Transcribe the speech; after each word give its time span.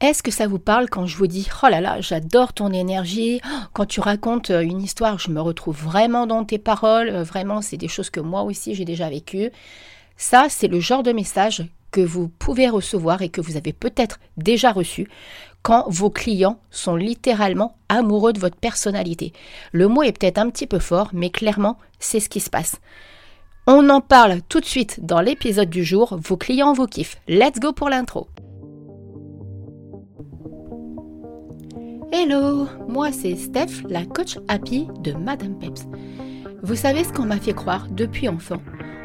Est-ce 0.00 0.22
que 0.22 0.30
ça 0.30 0.46
vous 0.46 0.60
parle 0.60 0.88
quand 0.88 1.06
je 1.06 1.16
vous 1.16 1.26
dis 1.26 1.48
Oh 1.64 1.66
là 1.68 1.80
là, 1.80 2.00
j'adore 2.00 2.52
ton 2.52 2.72
énergie 2.72 3.40
Quand 3.72 3.84
tu 3.84 3.98
racontes 3.98 4.50
euh, 4.50 4.60
une 4.60 4.80
histoire, 4.80 5.18
je 5.18 5.30
me 5.30 5.40
retrouve 5.40 5.76
vraiment 5.76 6.28
dans 6.28 6.44
tes 6.44 6.58
paroles. 6.58 7.08
Euh, 7.08 7.24
vraiment, 7.24 7.62
c'est 7.62 7.76
des 7.76 7.88
choses 7.88 8.08
que 8.08 8.20
moi 8.20 8.42
aussi 8.42 8.76
j'ai 8.76 8.84
déjà 8.84 9.10
vécues. 9.10 9.50
Ça, 10.16 10.46
c'est 10.50 10.68
le 10.68 10.78
genre 10.78 11.02
de 11.02 11.10
message 11.10 11.64
que 11.90 12.00
vous 12.00 12.28
pouvez 12.28 12.68
recevoir 12.68 13.22
et 13.22 13.28
que 13.28 13.40
vous 13.40 13.56
avez 13.56 13.72
peut-être 13.72 14.20
déjà 14.36 14.70
reçu 14.70 15.08
quand 15.62 15.84
vos 15.88 16.10
clients 16.10 16.60
sont 16.70 16.94
littéralement 16.94 17.76
amoureux 17.88 18.32
de 18.32 18.38
votre 18.38 18.56
personnalité. 18.56 19.32
Le 19.72 19.88
mot 19.88 20.04
est 20.04 20.16
peut-être 20.16 20.38
un 20.38 20.50
petit 20.50 20.68
peu 20.68 20.78
fort, 20.78 21.10
mais 21.12 21.30
clairement, 21.30 21.76
c'est 21.98 22.20
ce 22.20 22.28
qui 22.28 22.38
se 22.38 22.50
passe. 22.50 22.76
On 23.66 23.88
en 23.88 24.00
parle 24.00 24.42
tout 24.48 24.60
de 24.60 24.64
suite 24.64 25.04
dans 25.04 25.20
l'épisode 25.20 25.70
du 25.70 25.82
jour. 25.82 26.16
Vos 26.22 26.36
clients 26.36 26.72
vous 26.72 26.86
kiffent. 26.86 27.20
Let's 27.26 27.58
go 27.58 27.72
pour 27.72 27.88
l'intro. 27.88 28.28
Hello, 32.10 32.66
moi 32.88 33.12
c'est 33.12 33.36
Steph, 33.36 33.82
la 33.86 34.06
coach 34.06 34.38
happy 34.48 34.88
de 35.00 35.12
Madame 35.12 35.58
Peps. 35.58 35.86
Vous 36.62 36.74
savez 36.74 37.04
ce 37.04 37.12
qu'on 37.12 37.26
m'a 37.26 37.36
fait 37.36 37.52
croire 37.52 37.86
depuis 37.90 38.28
enfant? 38.28 38.62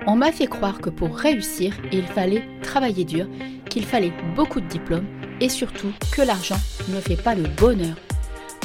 On 0.07 0.15
m'a 0.15 0.31
fait 0.31 0.47
croire 0.47 0.79
que 0.79 0.89
pour 0.89 1.17
réussir, 1.17 1.75
il 1.91 2.03
fallait 2.03 2.43
travailler 2.61 3.03
dur, 3.03 3.27
qu'il 3.69 3.83
fallait 3.85 4.13
beaucoup 4.37 4.61
de 4.61 4.67
diplômes 4.67 5.07
et 5.41 5.49
surtout 5.49 5.91
que 6.13 6.21
l'argent 6.21 6.59
ne 6.89 7.01
fait 7.01 7.21
pas 7.21 7.35
le 7.35 7.43
bonheur. 7.57 7.95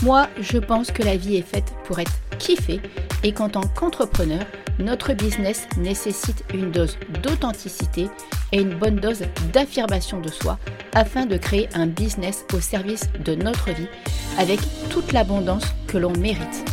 Moi, 0.05 0.29
je 0.41 0.59
pense 0.59 0.93
que 0.93 1.03
la 1.03 1.17
vie 1.17 1.37
est 1.37 1.43
faite 1.43 1.75
pour 1.85 1.99
être 1.99 2.13
kiffée 2.39 2.81
et 3.25 3.33
qu'en 3.33 3.49
tant 3.49 3.67
qu'entrepreneur, 3.75 4.47
notre 4.79 5.15
business 5.15 5.67
nécessite 5.77 6.45
une 6.55 6.71
dose 6.71 6.97
d'authenticité 7.25 8.09
et 8.53 8.61
une 8.61 8.75
bonne 8.75 8.97
dose 8.97 9.23
d'affirmation 9.53 10.21
de 10.21 10.29
soi 10.29 10.59
afin 10.95 11.27
de 11.27 11.37
créer 11.37 11.69
un 11.75 11.87
business 11.87 12.45
au 12.55 12.61
service 12.61 13.09
de 13.25 13.35
notre 13.35 13.71
vie 13.71 13.89
avec 14.39 14.61
toute 14.91 15.13
l'abondance 15.13 15.65
que 15.87 15.99
l'on 15.99 16.13
mérite. 16.13 16.65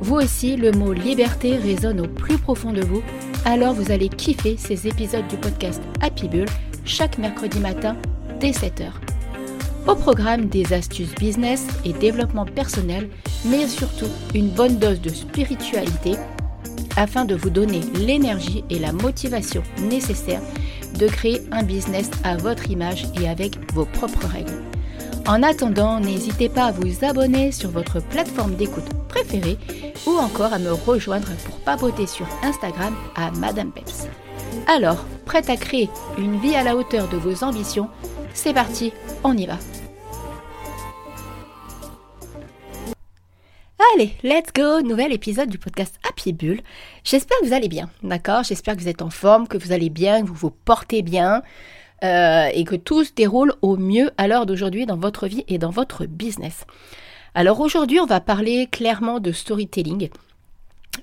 Vous 0.00 0.16
aussi, 0.16 0.56
le 0.56 0.70
mot 0.72 0.92
liberté 0.92 1.56
résonne 1.56 2.00
au 2.00 2.06
plus 2.06 2.38
profond 2.38 2.72
de 2.72 2.82
vous, 2.82 3.02
alors 3.44 3.74
vous 3.74 3.90
allez 3.90 4.08
kiffer 4.08 4.56
ces 4.56 4.86
épisodes 4.86 5.26
du 5.28 5.36
podcast 5.36 5.82
Happy 6.00 6.28
Bull 6.28 6.46
chaque 6.84 7.18
mercredi 7.18 7.58
matin 7.58 7.96
dès 8.40 8.50
7h. 8.50 8.90
Au 9.86 9.94
programme 9.94 10.46
des 10.46 10.72
astuces 10.72 11.14
business 11.14 11.66
et 11.84 11.92
développement 11.92 12.44
personnel, 12.44 13.08
mais 13.46 13.66
surtout 13.66 14.08
une 14.34 14.50
bonne 14.50 14.78
dose 14.78 15.00
de 15.00 15.08
spiritualité 15.08 16.12
afin 16.96 17.24
de 17.24 17.34
vous 17.34 17.50
donner 17.50 17.80
l'énergie 17.94 18.64
et 18.70 18.78
la 18.78 18.92
motivation 18.92 19.62
nécessaires 19.88 20.42
de 20.98 21.06
créer 21.06 21.42
un 21.52 21.62
business 21.62 22.10
à 22.24 22.36
votre 22.36 22.70
image 22.70 23.06
et 23.20 23.28
avec 23.28 23.56
vos 23.72 23.84
propres 23.84 24.26
règles. 24.26 24.62
En 25.26 25.42
attendant, 25.42 26.00
n'hésitez 26.00 26.48
pas 26.48 26.66
à 26.66 26.72
vous 26.72 27.04
abonner 27.04 27.52
sur 27.52 27.70
votre 27.70 28.00
plateforme 28.00 28.54
d'écoute 28.54 28.88
préférée 29.08 29.58
ou 30.06 30.12
encore 30.12 30.52
à 30.52 30.58
me 30.58 30.72
rejoindre 30.72 31.28
pour 31.44 31.56
papoter 31.60 32.06
sur 32.06 32.26
Instagram 32.42 32.94
à 33.14 33.30
Madame 33.32 33.70
Peps. 33.70 34.08
Alors, 34.66 35.04
prête 35.26 35.50
à 35.50 35.56
créer 35.56 35.90
une 36.18 36.40
vie 36.40 36.56
à 36.56 36.64
la 36.64 36.76
hauteur 36.76 37.08
de 37.08 37.16
vos 37.16 37.44
ambitions? 37.44 37.88
C'est 38.32 38.54
parti, 38.54 38.92
on 39.24 39.36
y 39.36 39.46
va 39.46 39.58
Allez, 43.94 44.12
let's 44.22 44.52
go, 44.54 44.82
nouvel 44.82 45.12
épisode 45.12 45.48
du 45.48 45.56
podcast 45.56 45.98
Happy 46.06 46.32
Bull. 46.32 46.60
J'espère 47.04 47.38
que 47.40 47.46
vous 47.46 47.52
allez 47.52 47.68
bien, 47.68 47.88
d'accord? 48.02 48.42
J'espère 48.42 48.76
que 48.76 48.82
vous 48.82 48.88
êtes 48.88 49.02
en 49.02 49.10
forme, 49.10 49.48
que 49.48 49.56
vous 49.56 49.72
allez 49.72 49.88
bien, 49.88 50.20
que 50.20 50.26
vous 50.26 50.34
vous 50.34 50.50
portez 50.50 51.02
bien 51.02 51.42
euh, 52.04 52.48
et 52.52 52.64
que 52.64 52.74
tout 52.74 53.04
se 53.04 53.12
déroule 53.14 53.54
au 53.62 53.76
mieux 53.76 54.10
à 54.18 54.28
l'heure 54.28 54.46
d'aujourd'hui 54.46 54.84
dans 54.84 54.96
votre 54.96 55.26
vie 55.26 55.44
et 55.48 55.58
dans 55.58 55.70
votre 55.70 56.06
business. 56.06 56.64
Alors 57.34 57.60
aujourd'hui, 57.60 58.00
on 58.00 58.06
va 58.06 58.20
parler 58.20 58.66
clairement 58.66 59.20
de 59.20 59.32
storytelling. 59.32 60.10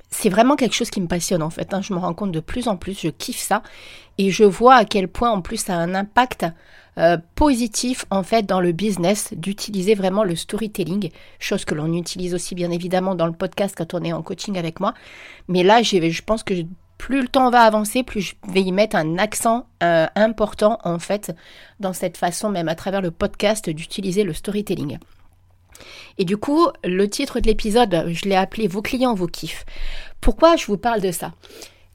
C'est 0.10 0.30
vraiment 0.30 0.56
quelque 0.56 0.76
chose 0.76 0.90
qui 0.90 1.02
me 1.02 1.08
passionne 1.08 1.44
en 1.44 1.50
fait. 1.50 1.74
Hein. 1.74 1.82
Je 1.82 1.94
me 1.94 2.00
rends 2.00 2.14
compte 2.14 2.32
de 2.32 2.40
plus 2.40 2.68
en 2.68 2.78
plus, 2.78 3.00
je 3.00 3.10
kiffe 3.10 3.40
ça 3.40 3.64
et 4.18 4.32
je 4.32 4.44
vois 4.44 4.76
à 4.76 4.86
quel 4.86 5.08
point 5.08 5.30
en 5.30 5.42
plus 5.42 5.58
ça 5.58 5.76
a 5.76 5.78
un 5.78 5.94
impact 5.94 6.46
euh, 6.98 7.18
positif 7.36 8.06
en 8.10 8.24
fait 8.24 8.44
dans 8.44 8.62
le 8.62 8.72
business 8.72 9.34
d'utiliser 9.36 9.96
vraiment 9.96 10.24
le 10.24 10.36
storytelling, 10.36 11.12
chose 11.40 11.66
que 11.66 11.76
l'on 11.76 11.92
utilise 11.94 12.34
aussi 12.34 12.56
bien 12.56 12.72
évidemment 12.72 13.16
dans 13.16 13.28
le 13.28 13.34
podcast 13.34 13.76
quand 13.78 13.94
on 13.94 14.04
est 14.04 14.14
en 14.14 14.22
coaching 14.22 14.58
avec 14.58 14.80
moi. 14.80 14.94
Mais 15.50 15.64
là, 15.64 15.82
je 15.82 16.22
pense 16.22 16.44
que 16.44 16.54
plus 16.98 17.22
le 17.22 17.28
temps 17.28 17.50
va 17.50 17.62
avancer, 17.62 18.04
plus 18.04 18.22
je 18.22 18.36
vais 18.48 18.62
y 18.62 18.72
mettre 18.72 18.96
un 18.96 19.18
accent 19.18 19.68
euh, 19.84 20.08
important 20.16 20.80
en 20.86 20.98
fait 20.98 21.36
dans 21.82 21.92
cette 21.92 22.16
façon 22.16 22.50
même 22.50 22.70
à 22.70 22.76
travers 22.76 23.02
le 23.02 23.12
podcast 23.12 23.70
d'utiliser 23.70 24.24
le 24.24 24.34
storytelling. 24.34 24.98
Et 26.18 26.26
du 26.26 26.38
coup, 26.38 26.68
le 26.84 27.10
titre 27.10 27.40
de 27.40 27.48
l'épisode, 27.48 28.06
je 28.08 28.26
l'ai 28.26 28.36
appelé 28.36 28.68
Vos 28.68 28.82
clients 28.82 29.14
vous 29.14 29.28
kiffent. 29.28 29.66
Pourquoi 30.22 30.56
je 30.56 30.66
vous 30.66 30.78
parle 30.78 31.02
de 31.02 31.12
ça? 31.12 31.34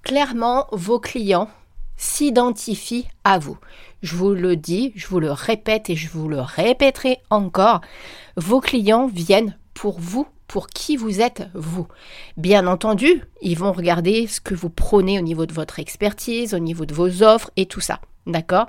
Clairement, 0.03 0.66
vos 0.72 0.99
clients 0.99 1.49
s'identifient 1.97 3.09
à 3.25 3.39
vous. 3.39 3.59
Je 4.03 4.16
vous 4.16 4.33
le 4.33 4.56
dis, 4.56 4.93
je 4.97 5.06
vous 5.09 5.21
le 5.21 5.31
répète 5.31 5.91
et 5.91 5.97
je 5.97 6.09
vous 6.09 6.28
le 6.28 6.41
répéterai 6.41 7.19
encore. 7.28 7.83
Vos 8.37 8.60
clients 8.60 9.06
viennent 9.06 9.59
pour 9.75 10.00
vous, 10.00 10.27
pour 10.47 10.69
qui 10.69 10.97
vous 10.97 11.21
êtes 11.21 11.43
vous. 11.55 11.87
Bien 12.37 12.66
entendu, 12.66 13.22
ils 13.43 13.59
vont 13.59 13.72
regarder 13.72 14.27
ce 14.27 14.41
que 14.41 14.55
vous 14.55 14.71
prônez 14.71 15.19
au 15.19 15.22
niveau 15.22 15.44
de 15.44 15.53
votre 15.53 15.78
expertise, 15.78 16.55
au 16.55 16.59
niveau 16.59 16.87
de 16.87 16.94
vos 16.94 17.22
offres 17.22 17.50
et 17.56 17.66
tout 17.66 17.81
ça. 17.81 18.00
D'accord? 18.27 18.69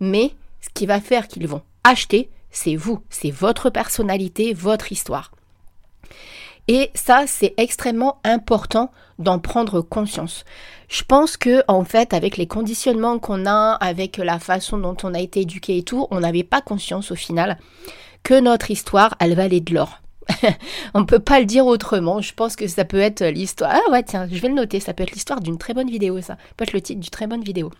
Mais 0.00 0.32
ce 0.60 0.68
qui 0.72 0.86
va 0.86 1.00
faire 1.00 1.28
qu'ils 1.28 1.46
vont 1.46 1.62
acheter, 1.84 2.30
c'est 2.50 2.76
vous, 2.76 3.00
c'est 3.10 3.30
votre 3.30 3.70
personnalité, 3.70 4.52
votre 4.52 4.92
histoire. 4.92 5.32
Et 6.68 6.90
ça, 6.94 7.24
c'est 7.26 7.54
extrêmement 7.56 8.18
important 8.22 8.92
d'en 9.18 9.38
prendre 9.38 9.80
conscience. 9.80 10.44
Je 10.88 11.02
pense 11.02 11.36
que, 11.36 11.62
en 11.68 11.84
fait, 11.84 12.14
avec 12.14 12.36
les 12.36 12.46
conditionnements 12.46 13.18
qu'on 13.18 13.46
a, 13.46 13.72
avec 13.80 14.18
la 14.18 14.38
façon 14.38 14.78
dont 14.78 14.96
on 15.02 15.14
a 15.14 15.20
été 15.20 15.40
éduqué 15.40 15.78
et 15.78 15.82
tout, 15.82 16.06
on 16.10 16.20
n'avait 16.20 16.44
pas 16.44 16.60
conscience 16.60 17.10
au 17.10 17.16
final 17.16 17.58
que 18.22 18.38
notre 18.38 18.70
histoire, 18.70 19.14
elle 19.18 19.34
valait 19.34 19.60
de 19.60 19.74
l'or. 19.74 20.00
on 20.94 21.00
ne 21.00 21.06
peut 21.06 21.18
pas 21.18 21.40
le 21.40 21.46
dire 21.46 21.66
autrement. 21.66 22.20
Je 22.20 22.34
pense 22.34 22.56
que 22.56 22.66
ça 22.68 22.84
peut 22.84 23.00
être 23.00 23.24
l'histoire. 23.24 23.72
Ah 23.74 23.90
ouais, 23.90 24.02
tiens, 24.02 24.28
je 24.30 24.40
vais 24.40 24.48
le 24.48 24.54
noter. 24.54 24.80
Ça 24.80 24.94
peut 24.94 25.02
être 25.02 25.12
l'histoire 25.12 25.40
d'une 25.40 25.58
très 25.58 25.74
bonne 25.74 25.90
vidéo, 25.90 26.20
ça. 26.20 26.36
peut 26.56 26.64
être 26.64 26.72
le 26.72 26.80
titre 26.80 27.00
d'une 27.00 27.10
très 27.10 27.26
bonne 27.26 27.42
vidéo. 27.42 27.70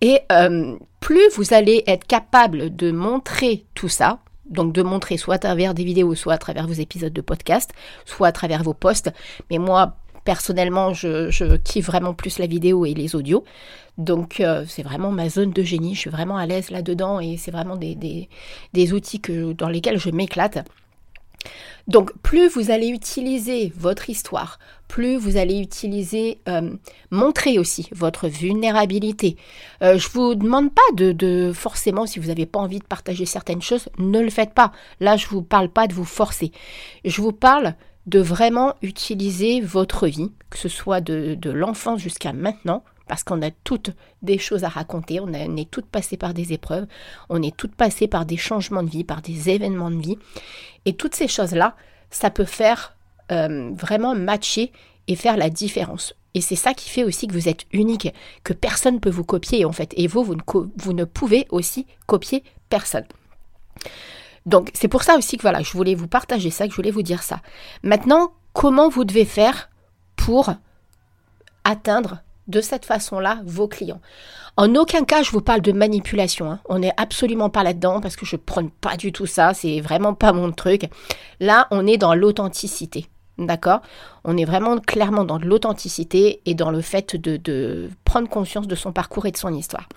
Et 0.00 0.20
euh, 0.32 0.76
plus 1.02 1.28
vous 1.36 1.52
allez 1.52 1.82
être 1.86 2.06
capable 2.06 2.74
de 2.74 2.90
montrer 2.92 3.66
tout 3.74 3.88
ça, 3.88 4.20
donc 4.48 4.72
de 4.72 4.82
montrer 4.82 5.18
soit 5.18 5.34
à 5.34 5.38
travers 5.38 5.74
des 5.74 5.84
vidéos, 5.84 6.14
soit 6.14 6.34
à 6.34 6.38
travers 6.38 6.66
vos 6.66 6.72
épisodes 6.72 7.12
de 7.12 7.20
podcast, 7.20 7.72
soit 8.06 8.28
à 8.28 8.32
travers 8.32 8.62
vos 8.62 8.72
posts. 8.72 9.10
Mais 9.50 9.58
moi, 9.58 9.96
personnellement, 10.24 10.94
je, 10.94 11.56
kiffe 11.56 11.86
vraiment 11.86 12.14
plus 12.14 12.38
la 12.38 12.46
vidéo 12.46 12.86
et 12.86 12.94
les 12.94 13.14
audios. 13.16 13.44
Donc 13.98 14.40
euh, 14.40 14.64
c'est 14.66 14.82
vraiment 14.82 15.10
ma 15.10 15.28
zone 15.28 15.50
de 15.50 15.62
génie. 15.62 15.94
Je 15.94 16.00
suis 16.00 16.10
vraiment 16.10 16.36
à 16.36 16.46
l'aise 16.46 16.70
là-dedans 16.70 17.20
et 17.20 17.36
c'est 17.36 17.50
vraiment 17.50 17.76
des, 17.76 18.92
outils 18.92 19.20
dans 19.58 19.68
lesquels 19.68 19.98
je 19.98 20.10
m'éclate. 20.10 20.64
Donc 21.88 22.12
plus 22.22 22.48
vous 22.48 22.70
allez 22.70 22.88
utiliser 22.88 23.72
votre 23.76 24.08
histoire, 24.08 24.58
plus 24.88 25.16
vous 25.16 25.36
allez 25.36 25.58
utiliser, 25.58 26.38
euh, 26.48 26.70
montrer 27.10 27.58
aussi 27.58 27.88
votre 27.92 28.28
vulnérabilité. 28.28 29.36
Euh, 29.82 29.98
je 29.98 30.08
vous 30.10 30.34
demande 30.34 30.72
pas 30.72 30.82
de, 30.94 31.52
forcément, 31.54 32.06
si 32.06 32.18
vous 32.18 32.28
n'avez 32.28 32.46
pas 32.46 32.60
envie 32.60 32.78
de 32.78 32.84
partager 32.84 33.26
certaines 33.26 33.62
choses, 33.62 33.88
ne 33.98 34.20
le 34.20 34.30
faites 34.30 34.54
pas. 34.54 34.72
Là, 35.00 35.16
je 35.16 35.26
vous 35.26 35.42
parle 35.42 35.68
pas 35.68 35.86
de 35.86 35.94
vous 35.94 36.04
forcer. 36.04 36.52
Je 37.04 37.20
vous 37.20 37.32
parle 37.32 37.74
de 38.06 38.20
vraiment 38.20 38.74
utiliser 38.82 39.60
votre 39.60 40.06
vie, 40.06 40.30
que 40.50 40.58
ce 40.58 40.68
soit 40.68 41.00
de, 41.00 41.34
de 41.34 41.50
l'enfance 41.50 42.00
jusqu'à 42.00 42.32
maintenant, 42.32 42.84
parce 43.08 43.24
qu'on 43.24 43.42
a 43.42 43.50
toutes 43.50 43.90
des 44.22 44.38
choses 44.38 44.64
à 44.64 44.68
raconter, 44.68 45.20
on, 45.20 45.32
est 45.32 45.70
toutes 45.70 45.86
passées 45.86 46.16
par 46.16 46.34
des 46.34 46.52
épreuves, 46.52 46.86
on 47.28 47.42
est 47.42 47.56
toutes 47.56 47.74
passées 47.74 48.08
par 48.08 48.26
des 48.26 48.36
changements 48.36 48.82
de 48.82 48.90
vie, 48.90 49.04
par 49.04 49.22
des 49.22 49.50
événements 49.50 49.90
de 49.90 50.00
vie. 50.00 50.18
Et 50.84 50.94
toutes 50.94 51.14
ces 51.14 51.28
choses-là, 51.28 51.76
ça 52.10 52.30
peut 52.30 52.44
faire 52.44 52.96
euh, 53.30 53.70
vraiment 53.74 54.14
matcher 54.14 54.72
et 55.08 55.16
faire 55.16 55.36
la 55.36 55.50
différence. 55.50 56.14
Et 56.34 56.40
c'est 56.40 56.56
ça 56.56 56.74
qui 56.74 56.88
fait 56.88 57.04
aussi 57.04 57.26
que 57.26 57.34
vous 57.34 57.48
êtes 57.48 57.66
unique, 57.72 58.08
que 58.44 58.52
personne 58.52 58.94
ne 58.94 59.00
peut 59.00 59.10
vous 59.10 59.24
copier 59.24 59.64
en 59.64 59.72
fait. 59.72 59.92
Et 59.96 60.06
vous, 60.06 60.24
vous 60.24 60.34
ne, 60.34 60.42
vous 60.76 60.92
ne 60.92 61.04
pouvez 61.04 61.46
aussi 61.50 61.86
copier 62.06 62.42
personne. 62.68 63.04
Donc 64.46 64.70
c'est 64.74 64.88
pour 64.88 65.02
ça 65.02 65.16
aussi 65.16 65.36
que 65.36 65.42
voilà, 65.42 65.62
je 65.62 65.72
voulais 65.72 65.94
vous 65.94 66.08
partager 66.08 66.50
ça, 66.50 66.64
que 66.64 66.70
je 66.70 66.76
voulais 66.76 66.90
vous 66.90 67.02
dire 67.02 67.22
ça. 67.22 67.40
Maintenant, 67.82 68.32
comment 68.52 68.88
vous 68.88 69.04
devez 69.04 69.24
faire 69.24 69.70
pour 70.16 70.52
atteindre 71.64 72.22
de 72.48 72.60
cette 72.60 72.84
façon-là 72.84 73.40
vos 73.44 73.68
clients. 73.68 74.00
En 74.56 74.74
aucun 74.74 75.04
cas, 75.04 75.22
je 75.22 75.30
vous 75.30 75.40
parle 75.40 75.62
de 75.62 75.72
manipulation. 75.72 76.50
Hein. 76.50 76.60
On 76.68 76.78
n'est 76.80 76.92
absolument 76.98 77.48
pas 77.48 77.62
là-dedans 77.62 78.00
parce 78.00 78.16
que 78.16 78.26
je 78.26 78.36
ne 78.36 78.40
prône 78.40 78.70
pas 78.70 78.96
du 78.96 79.10
tout 79.10 79.26
ça. 79.26 79.54
C'est 79.54 79.80
vraiment 79.80 80.12
pas 80.12 80.32
mon 80.32 80.52
truc. 80.52 80.90
Là, 81.40 81.68
on 81.70 81.86
est 81.86 81.96
dans 81.96 82.14
l'authenticité. 82.14 83.06
D'accord? 83.38 83.80
On 84.24 84.36
est 84.36 84.44
vraiment 84.44 84.78
clairement 84.78 85.24
dans 85.24 85.38
l'authenticité 85.38 86.42
et 86.44 86.54
dans 86.54 86.70
le 86.70 86.82
fait 86.82 87.16
de, 87.16 87.88
prendre 88.04 88.28
conscience 88.28 88.68
de 88.68 88.74
son 88.74 88.92
parcours 88.92 89.24
et 89.24 89.30
de 89.30 89.38
son 89.38 89.54
histoire. 89.54 89.88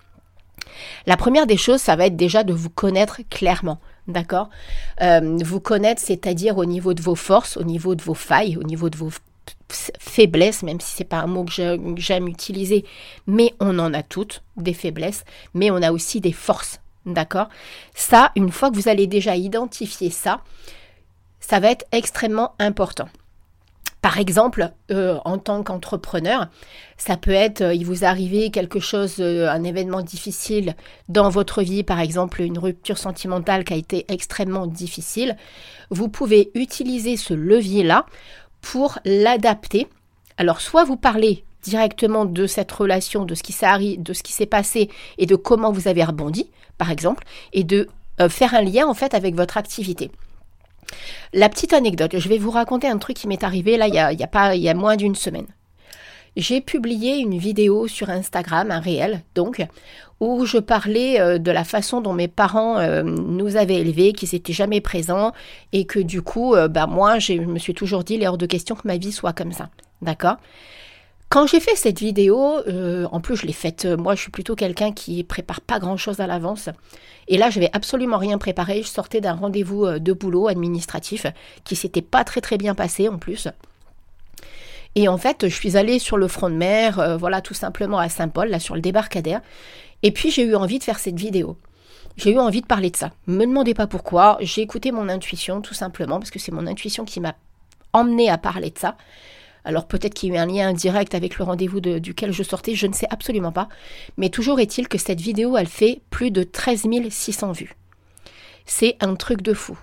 La 1.06 1.18
première 1.18 1.48
des 1.48 1.58
choses, 1.58 1.82
ça 1.82 1.98
va 1.98 2.06
être 2.06 2.16
déjà 2.16 2.44
de 2.44 2.54
vous 2.54 2.70
connaître 2.70 3.20
clairement. 3.30 3.80
D'accord? 4.08 4.50
Euh, 5.02 5.38
Vous 5.44 5.60
connaître, 5.60 6.02
c'est-à-dire 6.02 6.58
au 6.58 6.66
niveau 6.66 6.94
de 6.94 7.02
vos 7.02 7.16
forces, 7.16 7.58
au 7.58 7.64
niveau 7.64 7.96
de 7.96 8.02
vos 8.02 8.14
failles, 8.14 8.56
au 8.58 8.64
niveau 8.64 8.90
de 8.90 8.96
vos 8.98 9.10
faiblesses, 9.70 10.64
même 10.64 10.80
si 10.80 10.96
c'est 10.96 11.04
pas 11.04 11.20
un 11.20 11.28
mot 11.28 11.46
que 11.46 11.52
j'aime 11.98 12.28
utiliser, 12.28 12.86
mais 13.28 13.54
on 13.60 13.78
en 13.80 13.94
a 13.94 14.04
toutes 14.04 14.44
des 14.58 14.74
faiblesses, 14.74 15.24
mais 15.54 15.72
on 15.72 15.82
a 15.82 15.92
aussi 15.92 16.22
des 16.22 16.34
forces. 16.34 16.80
D'accord? 17.06 17.50
Ça, 17.94 18.32
une 18.36 18.52
fois 18.52 18.72
que 18.72 18.76
vous 18.76 18.90
allez 18.90 19.06
déjà 19.06 19.36
identifier 19.36 20.10
ça, 20.10 20.42
ça 21.40 21.60
va 21.60 21.70
être 21.70 21.86
extrêmement 21.92 22.56
important. 22.58 23.08
Par 24.06 24.20
exemple, 24.20 24.70
euh, 24.92 25.18
en 25.26 25.40
tant 25.40 25.64
qu'entrepreneur, 25.64 26.48
ça 26.96 27.18
peut 27.18 27.32
être, 27.32 27.62
euh, 27.62 27.74
il 27.74 27.88
vous 27.88 28.06
arrive 28.06 28.52
quelque 28.52 28.80
chose, 28.80 29.16
euh, 29.20 29.50
un 29.50 29.64
événement 29.64 30.04
difficile 30.04 30.76
dans 31.10 31.30
votre 31.30 31.64
vie, 31.64 31.82
par 31.82 32.00
exemple 32.00 32.44
une 32.44 32.60
rupture 32.60 33.00
sentimentale 33.00 33.64
qui 33.64 33.74
a 33.74 33.78
été 33.78 34.06
extrêmement 34.08 34.68
difficile. 34.68 35.36
Vous 35.90 36.08
pouvez 36.08 36.52
utiliser 36.54 37.18
ce 37.18 37.34
levier-là 37.34 38.06
pour 38.66 38.98
l'adapter. 39.06 39.88
Alors, 40.38 40.60
soit 40.60 40.86
vous 40.86 40.98
parlez 40.98 41.46
directement 41.62 42.26
de 42.26 42.48
cette 42.48 42.72
relation, 42.72 43.24
de 43.24 43.36
ce 43.36 43.44
qui 43.44 43.54
s'est 43.54 44.46
passé 44.48 44.90
et 45.20 45.28
de 45.28 45.36
comment 45.36 45.72
vous 45.72 45.88
avez 45.88 46.04
rebondi, 46.04 46.50
par 46.80 46.90
exemple, 46.90 47.24
et 47.54 47.64
de 47.64 47.88
faire 48.28 48.56
un 48.56 48.62
lien 48.62 48.88
en 48.88 48.96
fait 48.96 49.14
avec 49.14 49.36
votre 49.36 49.58
activité. 49.58 50.10
La 51.32 51.50
petite 51.50 51.74
anecdote, 51.74 52.18
je 52.18 52.28
vais 52.28 52.38
vous 52.40 52.52
raconter 52.52 52.88
un 52.88 52.98
truc 52.98 53.18
qui 53.18 53.28
m'est 53.28 53.44
arrivé 53.44 53.78
là 53.78 53.88
il 53.88 53.94
y 53.94 54.24
a, 54.24 54.28
pas, 54.28 54.56
il 54.56 54.62
y 54.62 54.70
a 54.70 54.74
moins 54.74 54.96
d'une 54.96 55.16
semaine. 55.16 55.48
J'ai 56.38 56.60
publié 56.60 57.18
une 57.18 57.38
vidéo 57.38 57.88
sur 57.88 58.10
Instagram, 58.10 58.70
un 58.70 58.80
réel 58.80 59.22
donc, 59.36 59.66
où 60.20 60.46
je 60.46 60.58
parlais 60.58 61.20
euh, 61.20 61.38
de 61.38 61.50
la 61.50 61.64
façon 61.64 62.02
dont 62.02 62.12
mes 62.12 62.28
parents 62.28 62.78
euh, 62.78 63.04
nous 63.04 63.56
avaient 63.56 63.80
élevés, 63.80 64.12
qu'ils 64.12 64.30
n'étaient 64.34 64.54
jamais 64.54 64.82
présents 64.82 65.32
et 65.72 65.86
que 65.86 66.00
du 66.00 66.22
coup, 66.22 66.54
euh, 66.54 66.68
bah, 66.68 66.88
moi, 66.88 67.20
je 67.20 67.34
me 67.34 67.58
suis 67.58 67.74
toujours 67.74 68.04
dit, 68.04 68.16
il 68.16 68.24
est 68.24 68.28
hors 68.28 68.38
de 68.38 68.46
question 68.46 68.76
que 68.76 68.86
ma 68.86 68.98
vie 68.98 69.14
soit 69.14 69.32
comme 69.32 69.54
ça. 69.54 69.70
D'accord? 70.02 70.36
Quand 71.30 71.48
j'ai 71.48 71.60
fait 71.60 71.76
cette 71.76 72.00
vidéo, 72.00 72.60
en 73.12 73.20
plus 73.20 73.36
je 73.36 73.48
l'ai 73.48 73.52
faite, 73.52 73.86
moi 73.86 74.16
je 74.16 74.22
suis 74.22 74.32
plutôt 74.32 74.56
quelqu'un 74.56 74.94
qui 74.94 75.24
prépare 75.24 75.60
pas 75.60 75.80
grand 75.80 75.98
chose 75.98 76.20
à 76.20 76.28
l'avance. 76.28 76.70
Et 77.28 77.38
là, 77.38 77.50
je 77.50 77.60
n'avais 77.60 77.72
absolument 77.74 78.20
rien 78.20 78.38
préparé. 78.38 78.84
Je 78.84 78.88
sortais 78.88 79.22
d'un 79.22 79.34
rendez-vous 79.34 80.00
de 80.00 80.14
boulot 80.14 80.48
administratif 80.48 81.26
qui 81.66 81.76
s'était 81.76 82.04
pas 82.04 82.24
très 82.24 82.42
très 82.42 82.58
bien 82.58 82.76
passé 82.76 83.10
en 83.10 83.18
plus. 83.18 83.50
Et 84.96 85.08
en 85.08 85.18
fait, 85.18 85.48
je 85.48 85.54
suis 85.54 85.78
allée 85.78 86.00
sur 86.00 86.18
le 86.18 86.28
front 86.28 86.50
de 86.50 86.56
mer, 86.56 87.00
euh, 87.00 87.18
voilà, 87.18 87.42
tout 87.42 87.54
simplement 87.54 88.00
à 88.00 88.08
Saint-Paul, 88.10 88.50
là 88.50 88.60
sur 88.60 88.76
le 88.76 88.82
débarcadère. 88.82 89.42
Et 90.04 90.12
puis 90.12 90.32
j'ai 90.32 90.44
eu 90.44 90.56
envie 90.56 90.80
de 90.80 90.84
faire 90.84 91.00
cette 91.00 91.20
vidéo. 91.20 91.58
J'ai 92.18 92.32
eu 92.32 92.40
envie 92.40 92.62
de 92.62 92.66
parler 92.66 92.92
de 92.92 92.96
ça. 92.96 93.12
Me 93.28 93.46
demandez 93.46 93.74
pas 93.74 93.88
pourquoi. 93.88 94.38
J'ai 94.40 94.62
écouté 94.62 94.92
mon 94.92 95.10
intuition, 95.10 95.62
tout 95.62 95.74
simplement, 95.74 96.20
parce 96.20 96.32
que 96.32 96.40
c'est 96.40 96.54
mon 96.54 96.66
intuition 96.66 97.04
qui 97.04 97.20
m'a 97.20 97.36
emmené 97.92 98.30
à 98.30 98.38
parler 98.38 98.70
de 98.70 98.78
ça. 98.78 98.96
Alors 99.66 99.88
peut-être 99.88 100.14
qu'il 100.14 100.30
y 100.30 100.32
a 100.34 100.36
eu 100.36 100.38
un 100.38 100.46
lien 100.46 100.74
direct 100.74 101.16
avec 101.16 101.38
le 101.40 101.44
rendez-vous 101.44 101.82
duquel 101.82 102.32
je 102.32 102.44
sortais, 102.44 102.76
je 102.76 102.88
ne 102.88 102.94
sais 102.94 103.08
absolument 103.10 103.52
pas. 103.52 103.68
Mais 104.16 104.30
toujours 104.30 104.60
est-il 104.60 104.88
que 104.88 105.00
cette 105.00 105.20
vidéo, 105.20 105.58
elle 105.58 105.68
fait 105.68 106.02
plus 106.12 106.32
de 106.32 106.44
13 106.44 106.86
600 107.10 107.52
vues. 107.52 107.76
C'est 108.66 108.96
un 109.02 109.16
truc 109.16 109.42
de 109.42 109.54
fou. 109.54 109.78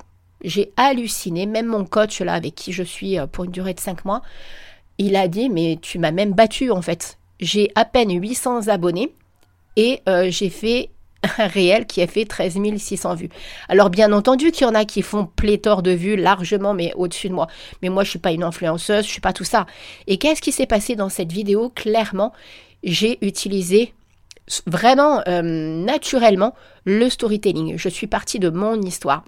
J'ai 0.45 0.73
halluciné, 0.77 1.47
même 1.47 1.67
mon 1.67 1.85
coach 1.85 2.21
là 2.21 2.35
avec 2.35 2.55
qui 2.55 2.73
je 2.73 2.83
suis 2.83 3.19
euh, 3.19 3.27
pour 3.27 3.45
une 3.45 3.51
durée 3.51 3.75
de 3.75 3.81
5 3.81 4.05
mois, 4.05 4.23
il 4.99 5.17
a 5.17 5.29
dit 5.29 5.49
mais 5.49 5.79
tu 5.81 5.99
m'as 5.99 6.11
même 6.11 6.33
battu 6.33 6.71
en 6.71 6.83
fait. 6.83 7.19
J'ai 7.41 7.71
à 7.75 7.85
peine 7.85 8.11
800 8.11 8.69
abonnés 8.69 9.15
et 9.77 10.01
euh, 10.09 10.31
j'ai 10.31 10.51
fait 10.51 10.91
un 11.39 11.47
réel 11.47 11.87
qui 11.87 12.03
a 12.03 12.07
fait 12.07 12.25
13 12.25 12.59
600 12.77 13.15
vues. 13.15 13.29
Alors 13.69 13.91
bien 13.91 14.13
entendu 14.13 14.53
qu'il 14.53 14.67
y 14.67 14.71
en 14.71 14.75
a 14.75 14.85
qui 14.85 15.03
font 15.03 15.27
pléthore 15.27 15.83
de 15.83 15.93
vues 15.93 16.17
largement 16.17 16.75
mais 16.75 16.93
au-dessus 16.95 17.29
de 17.29 17.35
moi. 17.35 17.47
Mais 17.83 17.89
moi 17.89 18.05
je 18.05 18.11
suis 18.11 18.19
pas 18.19 18.33
une 18.33 18.43
influenceuse, 18.43 19.05
je 19.05 19.11
suis 19.11 19.21
pas 19.21 19.33
tout 19.33 19.45
ça. 19.45 19.67
Et 20.07 20.19
qu'est-ce 20.19 20.43
qui 20.43 20.53
s'est 20.53 20.67
passé 20.67 20.97
dans 20.97 21.09
cette 21.09 21.33
vidéo? 21.33 21.71
Clairement, 21.75 22.33
j'ai 22.83 23.19
utilisé 23.25 23.95
vraiment 24.67 25.23
euh, 25.29 25.43
naturellement 25.43 26.55
le 26.85 27.09
storytelling. 27.09 27.77
Je 27.77 27.89
suis 27.89 28.07
partie 28.07 28.39
de 28.39 28.51
mon 28.51 28.81
histoire. 28.83 29.25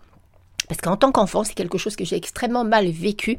Parce 0.68 0.80
qu'en 0.80 0.96
tant 0.96 1.12
qu'enfant, 1.12 1.44
c'est 1.44 1.54
quelque 1.54 1.78
chose 1.78 1.96
que 1.96 2.04
j'ai 2.04 2.16
extrêmement 2.16 2.64
mal 2.64 2.88
vécu, 2.88 3.36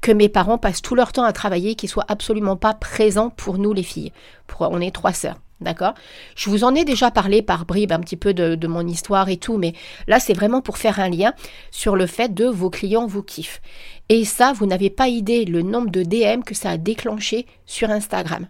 que 0.00 0.12
mes 0.12 0.28
parents 0.28 0.58
passent 0.58 0.82
tout 0.82 0.94
leur 0.94 1.12
temps 1.12 1.24
à 1.24 1.32
travailler, 1.32 1.74
qu'ils 1.74 1.88
soient 1.88 2.06
absolument 2.08 2.56
pas 2.56 2.74
présents 2.74 3.30
pour 3.30 3.58
nous 3.58 3.72
les 3.72 3.82
filles. 3.82 4.12
On 4.60 4.80
est 4.80 4.94
trois 4.94 5.12
sœurs. 5.12 5.36
D'accord? 5.60 5.94
Je 6.36 6.50
vous 6.50 6.62
en 6.62 6.74
ai 6.76 6.84
déjà 6.84 7.10
parlé 7.10 7.42
par 7.42 7.66
bribes 7.66 7.90
un 7.90 7.98
petit 7.98 8.16
peu 8.16 8.32
de, 8.32 8.66
mon 8.68 8.86
histoire 8.86 9.28
et 9.28 9.38
tout, 9.38 9.58
mais 9.58 9.72
là 10.06 10.20
c'est 10.20 10.32
vraiment 10.32 10.60
pour 10.60 10.78
faire 10.78 11.00
un 11.00 11.08
lien 11.08 11.32
sur 11.72 11.96
le 11.96 12.06
fait 12.06 12.32
de 12.32 12.44
vos 12.44 12.70
clients 12.70 13.06
vous 13.06 13.24
kiffent. 13.24 13.60
Et 14.08 14.24
ça, 14.24 14.52
vous 14.52 14.66
n'avez 14.66 14.88
pas 14.88 15.08
idée 15.08 15.44
le 15.44 15.62
nombre 15.62 15.90
de 15.90 16.04
DM 16.04 16.42
que 16.42 16.54
ça 16.54 16.70
a 16.70 16.76
déclenché 16.76 17.44
sur 17.66 17.90
Instagram. 17.90 18.46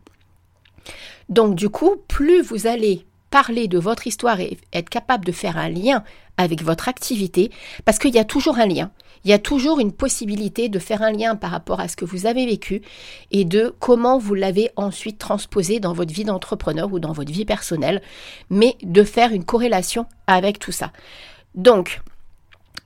Donc 1.31 1.55
du 1.55 1.71
coup, 1.71 1.97
plus 2.09 2.43
vous 2.43 2.67
allez 2.67 3.07
parler 3.31 3.69
de 3.69 3.79
votre 3.79 4.07
histoire 4.07 4.41
et 4.41 4.59
être 4.73 4.89
capable 4.89 5.25
de 5.25 5.33
faire 5.33 5.57
un 5.57 5.69
lien 5.69 6.05
avec 6.37 6.63
votre 6.63 6.89
activité, 6.89 7.51
parce 7.85 7.99
qu'il 7.99 8.15
y 8.15 8.19
a 8.19 8.25
toujours 8.25 8.59
un 8.59 8.67
lien. 8.67 8.91
Il 9.25 9.31
y 9.31 9.35
a 9.35 9.39
toujours 9.39 9.81
une 9.81 9.93
possibilité 9.93 10.69
de 10.69 10.79
faire 10.79 11.03
un 11.03 11.11
lien 11.11 11.35
par 11.35 11.51
rapport 11.51 11.81
à 11.81 11.89
ce 11.89 11.97
que 11.97 12.05
vous 12.05 12.27
avez 12.27 12.47
vécu 12.47 12.83
et 13.33 13.45
de 13.45 13.75
comment 13.81 14.19
vous 14.19 14.35
l'avez 14.35 14.71
ensuite 14.77 15.19
transposé 15.19 15.81
dans 15.81 15.93
votre 15.93 16.15
vie 16.15 16.25
d'entrepreneur 16.25 16.93
ou 16.93 17.01
dans 17.01 17.13
votre 17.13 17.33
vie 17.33 17.45
personnelle, 17.45 18.01
mais 18.49 18.77
de 18.83 19.03
faire 19.03 19.33
une 19.33 19.45
corrélation 19.45 20.07
avec 20.29 20.61
tout 20.61 20.73
ça. 20.73 20.93
Donc, 21.57 22.01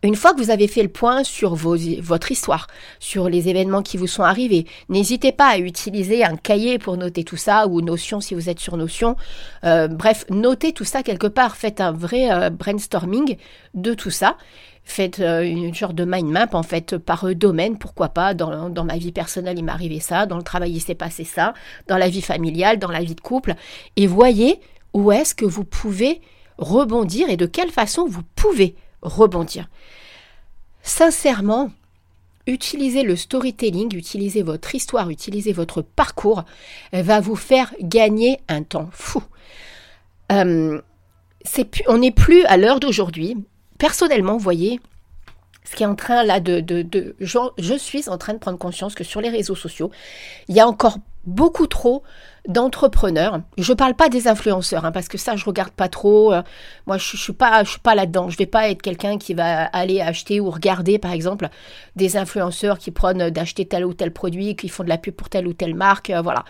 une 0.03 0.17
fois 0.17 0.35
que 0.35 0.39
vous 0.39 0.51
avez 0.51 0.67
fait 0.67 0.83
le 0.83 0.89
point 0.89 1.23
sur 1.23 1.55
votre 1.55 2.33
histoire, 2.33 2.67
sur 2.99 3.29
les 3.29 3.49
événements 3.49 3.83
qui 3.83 3.97
vous 3.97 4.09
sont 4.09 4.25
arrivés, 4.25 4.67
n'hésitez 4.89 5.31
pas 5.31 5.47
à 5.47 5.59
utiliser 5.59 6.25
un 6.25 6.37
cahier 6.37 6.79
pour 6.79 6.97
noter 6.97 7.23
tout 7.23 7.37
ça 7.37 7.69
ou 7.69 7.81
Notion 7.81 8.21
si 8.21 8.35
vous 8.35 8.49
êtes 8.49 8.59
sur 8.59 8.77
Notion. 8.77 9.17
Euh, 9.65 9.87
bref, 9.87 10.25
notez 10.29 10.73
tout 10.73 10.85
ça 10.85 11.03
quelque 11.03 11.29
part. 11.29 11.57
Faites 11.57 11.81
un 11.81 11.93
vrai 11.93 12.33
euh, 12.33 12.51
brainstorming 12.51 13.37
de 13.75 13.95
tout 13.95 14.11
ça. 14.11 14.37
Faites 14.85 15.21
euh, 15.21 15.43
une 15.43 15.73
sorte 15.73 15.95
de 15.95 16.05
mind 16.05 16.29
map 16.29 16.49
en 16.53 16.65
fait 16.65 16.99
par 16.99 17.33
domaine, 17.37 17.79
pourquoi 17.79 18.09
pas. 18.09 18.35
Dans 18.35 18.85
ma 18.85 18.97
vie 18.97 19.13
personnelle, 19.13 19.59
il 19.59 19.65
m'est 19.65 19.71
arrivé 19.71 20.01
ça. 20.01 20.27
Dans 20.27 20.37
le 20.37 20.43
travail, 20.43 20.73
il 20.73 20.81
s'est 20.81 20.97
passé 20.97 21.23
ça. 21.23 21.55
Dans 21.87 21.97
la 21.97 22.09
vie 22.09 22.23
familiale, 22.23 22.81
dans 22.81 22.91
la 22.91 23.03
vie 23.03 23.15
de 23.15 23.21
couple. 23.21 23.55
Et 23.95 24.09
voyez 24.09 24.59
où 24.95 25.13
est-ce 25.13 25.37
que 25.37 25.45
vous 25.45 25.65
pouvez 25.65 26.21
rebondir 26.59 27.31
et 27.31 27.37
de 27.37 27.47
quelle 27.47 27.71
façon 27.71 28.07
vous 28.07 28.23
pouvez 28.35 28.75
rebondir. 29.03 29.69
Sincèrement, 30.83 31.71
utilisez 32.47 33.03
le 33.03 33.17
storytelling, 33.17 33.95
utilisez 33.95 34.43
votre 34.43 34.75
histoire, 34.75 35.11
utilisez 35.11 35.53
votre 35.53 35.83
parcours, 35.83 36.45
va 36.93 37.21
vous 37.21 37.37
faire 37.37 37.73
gagner 37.81 38.41
un 38.49 38.63
temps 38.63 38.89
fou. 38.93 39.23
Euh, 40.33 40.81
on 41.89 41.99
n'est 41.99 42.13
plus 42.13 42.45
à 42.45 42.57
l'heure 42.57 42.81
d'aujourd'hui. 42.81 43.37
Personnellement, 43.79 44.35
vous 44.35 44.43
voyez, 44.43 44.81
ce 45.65 45.77
qui 45.77 45.83
est 45.83 45.87
en 45.87 45.95
train 45.95 46.23
là 46.25 46.41
de, 46.41 46.65
je, 47.21 47.79
suis 47.79 48.09
en 48.09 48.19
train 48.19 48.35
de 48.35 48.39
prendre 48.39 48.59
conscience 48.59 48.95
que 48.95 49.05
sur 49.05 49.21
les 49.21 49.29
réseaux 49.29 49.55
sociaux, 49.55 49.91
il 50.49 50.57
y 50.57 50.61
a 50.61 50.67
encore 50.67 50.99
beaucoup 51.25 51.67
trop 51.67 52.03
d'entrepreneurs. 52.49 53.41
Je 53.57 53.73
parle 53.73 53.95
pas 53.95 54.09
des 54.09 54.27
influenceurs, 54.27 54.85
hein, 54.85 54.93
parce 54.93 55.09
que 55.09 55.17
ça, 55.17 55.37
je 55.37 55.45
regarde 55.45 55.71
pas 55.71 55.89
trop. 55.89 56.33
Euh, 56.33 56.43
moi, 56.87 56.99
je, 56.99 57.33
pas, 57.33 57.63
je 57.63 57.71
suis 57.71 57.81
pas 57.81 57.95
là-dedans. 57.95 58.31
Je 58.31 58.37
vais 58.37 58.47
pas 58.47 58.69
être 58.69 58.83
quelqu'un 58.83 59.17
qui 59.17 59.33
va 59.33 59.65
aller 59.67 60.01
acheter 60.01 60.41
ou 60.41 60.51
regarder, 60.51 60.99
par 60.99 61.13
exemple, 61.13 61.49
des 61.95 62.17
influenceurs 62.17 62.79
qui 62.79 62.91
prennent 62.91 63.31
d'acheter 63.31 63.65
tel 63.65 63.85
ou 63.85 63.95
tel 63.95 64.13
produit, 64.13 64.57
qui 64.57 64.69
font 64.69 64.83
de 64.83 64.89
la 64.89 64.99
pub 64.99 65.15
pour 65.15 65.29
telle 65.29 65.47
ou 65.47 65.53
telle 65.53 65.75
marque. 65.75 66.11
Euh, 66.11 66.21
voilà. 66.21 66.45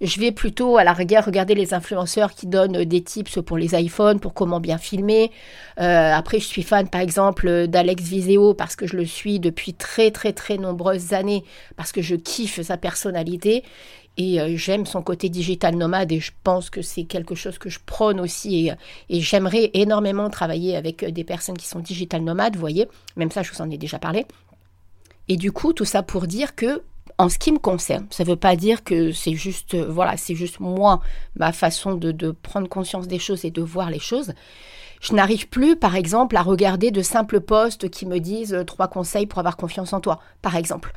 Je 0.00 0.18
vais 0.18 0.32
plutôt, 0.32 0.78
à 0.78 0.84
la 0.84 0.92
rigueur, 0.92 1.24
regarder 1.24 1.54
les 1.54 1.74
influenceurs 1.74 2.34
qui 2.34 2.46
donnent 2.46 2.84
des 2.84 3.02
tips 3.02 3.38
pour 3.46 3.56
les 3.56 3.74
iPhones, 3.74 4.18
pour 4.18 4.34
comment 4.34 4.58
bien 4.58 4.78
filmer. 4.78 5.30
Euh, 5.80 6.12
après, 6.12 6.40
je 6.40 6.46
suis 6.46 6.62
fan, 6.62 6.88
par 6.88 7.00
exemple, 7.00 7.68
d'Alex 7.68 8.02
Viseo 8.02 8.54
parce 8.54 8.74
que 8.74 8.86
je 8.86 8.96
le 8.96 9.04
suis 9.04 9.38
depuis 9.38 9.74
très, 9.74 10.10
très, 10.10 10.32
très 10.32 10.58
nombreuses 10.58 11.12
années, 11.12 11.44
parce 11.76 11.92
que 11.92 12.02
je 12.02 12.16
kiffe 12.16 12.60
sa 12.62 12.76
personnalité 12.76 13.62
et 14.16 14.40
euh, 14.40 14.56
j'aime 14.56 14.86
son 14.86 15.02
côté 15.02 15.28
digital 15.28 15.76
nomade 15.76 16.10
et 16.12 16.20
je 16.20 16.32
pense 16.42 16.70
que 16.70 16.82
c'est 16.82 17.04
quelque 17.04 17.34
chose 17.34 17.58
que 17.58 17.68
je 17.68 17.78
prône 17.84 18.20
aussi 18.20 18.70
et, 19.08 19.20
j'aimerais 19.20 19.70
énormément 19.74 20.30
travailler 20.30 20.76
avec 20.76 21.02
euh, 21.02 21.10
des 21.10 21.24
personnes 21.24 21.58
qui 21.58 21.66
sont 21.66 21.80
digital 21.80 22.22
nomades, 22.22 22.54
vous 22.54 22.60
voyez, 22.60 22.88
même 23.16 23.30
ça 23.30 23.42
je 23.42 23.52
vous 23.52 23.60
en 23.60 23.70
ai 23.70 23.78
déjà 23.78 23.98
parlé. 23.98 24.26
Et 25.28 25.36
du 25.36 25.52
coup, 25.52 25.72
tout 25.72 25.84
ça 25.84 26.02
pour 26.02 26.26
dire 26.26 26.54
que 26.54 26.82
en 27.18 27.28
ce 27.28 27.38
qui 27.38 27.50
me 27.50 27.58
concerne, 27.58 28.06
ça 28.10 28.24
ne 28.24 28.28
veut 28.28 28.36
pas 28.36 28.56
dire 28.56 28.84
que 28.84 29.10
c'est 29.10 29.34
juste, 29.34 29.74
euh, 29.74 29.86
voilà, 29.88 30.16
c'est 30.16 30.34
juste 30.34 30.60
moi, 30.60 31.00
ma 31.34 31.52
façon 31.52 31.94
de, 31.94 32.12
de, 32.12 32.30
prendre 32.30 32.68
conscience 32.68 33.08
des 33.08 33.18
choses 33.18 33.44
et 33.44 33.50
de 33.50 33.62
voir 33.62 33.90
les 33.90 33.98
choses. 33.98 34.32
Je 35.00 35.14
n'arrive 35.14 35.48
plus, 35.48 35.76
par 35.76 35.94
exemple, 35.94 36.36
à 36.36 36.42
regarder 36.42 36.90
de 36.90 37.02
simples 37.02 37.40
posts 37.40 37.88
qui 37.90 38.06
me 38.06 38.18
disent 38.18 38.64
trois 38.66 38.88
conseils 38.88 39.26
pour 39.26 39.38
avoir 39.38 39.56
confiance 39.56 39.92
en 39.92 40.00
toi, 40.00 40.20
par 40.42 40.56
exemple 40.56 40.92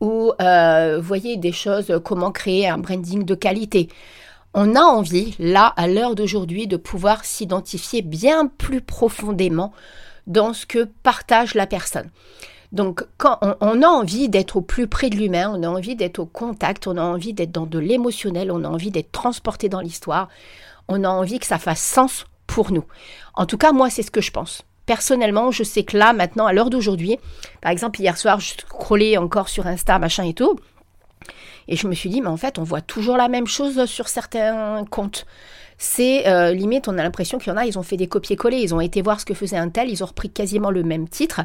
ou 0.00 0.32
euh, 0.40 1.00
voyez 1.00 1.36
des 1.36 1.52
choses, 1.52 2.00
comment 2.04 2.30
créer 2.30 2.68
un 2.68 2.78
branding 2.78 3.24
de 3.24 3.34
qualité. 3.34 3.88
on 4.54 4.74
a 4.74 4.80
envie, 4.80 5.34
là, 5.38 5.66
à 5.76 5.88
l'heure 5.88 6.14
d'aujourd'hui, 6.14 6.66
de 6.66 6.76
pouvoir 6.76 7.24
s'identifier 7.24 8.02
bien 8.02 8.46
plus 8.46 8.80
profondément 8.80 9.72
dans 10.26 10.52
ce 10.52 10.66
que 10.66 10.88
partage 11.02 11.54
la 11.54 11.66
personne. 11.66 12.10
Donc, 12.72 13.04
quand 13.16 13.38
on, 13.60 13.82
a 13.82 13.86
envie 13.86 14.28
d'être 14.28 14.56
au 14.56 14.60
plus 14.60 14.88
près 14.88 15.08
de 15.08 15.16
l'humain, 15.16 15.52
on 15.54 15.62
a 15.62 15.68
envie 15.68 15.94
d'être 15.94 16.18
au 16.18 16.26
contact, 16.26 16.86
on 16.86 16.96
a 16.96 17.02
envie 17.02 17.32
d'être 17.32 17.52
dans 17.52 17.66
de 17.66 17.78
l'émotionnel, 17.78 18.50
on 18.50 18.64
a 18.64 18.68
envie 18.68 18.90
d'être 18.90 19.12
transporté 19.12 19.68
dans 19.68 19.80
l'histoire, 19.80 20.28
on 20.88 21.04
a 21.04 21.08
envie 21.08 21.38
que 21.38 21.46
ça 21.46 21.58
fasse 21.58 21.80
sens 21.80 22.26
pour 22.46 22.72
nous. 22.72 22.84
En 23.34 23.46
tout 23.46 23.56
cas, 23.56 23.72
moi, 23.72 23.88
c'est 23.88 24.02
ce 24.02 24.10
que 24.10 24.20
je 24.20 24.32
pense. 24.32 24.62
Personnellement, 24.86 25.50
je 25.50 25.64
sais 25.64 25.82
que 25.82 25.96
là, 25.96 26.12
maintenant, 26.12 26.46
à 26.46 26.52
l'heure 26.52 26.70
d'aujourd'hui, 26.70 27.18
par 27.60 27.72
exemple, 27.72 28.00
hier 28.00 28.16
soir, 28.16 28.40
je 28.40 28.50
scrollais 28.50 29.18
encore 29.18 29.48
sur 29.48 29.66
Insta, 29.66 29.98
machin 29.98 30.24
et 30.24 30.34
tout, 30.34 30.58
et 31.68 31.76
je 31.76 31.86
me 31.86 31.94
suis 31.94 32.08
dit, 32.08 32.20
mais 32.20 32.28
en 32.28 32.36
fait, 32.36 32.58
on 32.58 32.62
voit 32.62 32.80
toujours 32.80 33.16
la 33.16 33.28
même 33.28 33.46
chose 33.46 33.86
sur 33.86 34.08
certains 34.08 34.84
comptes. 34.90 35.26
C'est 35.78 36.26
euh, 36.26 36.52
limite, 36.52 36.88
on 36.88 36.96
a 36.96 37.02
l'impression 37.02 37.38
qu'il 37.38 37.52
y 37.52 37.54
en 37.54 37.58
a, 37.58 37.66
ils 37.66 37.78
ont 37.78 37.82
fait 37.82 37.98
des 37.98 38.06
copier-coller, 38.06 38.58
ils 38.58 38.74
ont 38.74 38.80
été 38.80 39.02
voir 39.02 39.20
ce 39.20 39.26
que 39.26 39.34
faisait 39.34 39.58
un 39.58 39.68
tel, 39.68 39.90
ils 39.90 40.02
ont 40.02 40.06
repris 40.06 40.30
quasiment 40.30 40.70
le 40.70 40.82
même 40.82 41.06
titre 41.06 41.42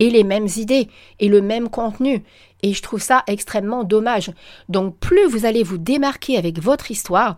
et 0.00 0.10
les 0.10 0.22
mêmes 0.22 0.48
idées 0.56 0.88
et 1.18 1.28
le 1.28 1.40
même 1.40 1.70
contenu. 1.70 2.22
Et 2.62 2.74
je 2.74 2.82
trouve 2.82 3.00
ça 3.00 3.22
extrêmement 3.26 3.84
dommage. 3.84 4.32
Donc 4.68 4.98
plus 4.98 5.26
vous 5.26 5.46
allez 5.46 5.62
vous 5.62 5.78
démarquer 5.78 6.36
avec 6.36 6.60
votre 6.60 6.90
histoire, 6.90 7.36